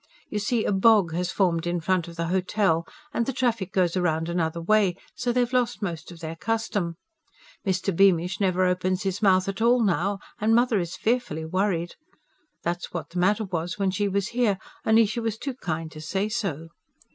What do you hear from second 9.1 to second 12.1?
mouth at all now, and mother is fearfully worried.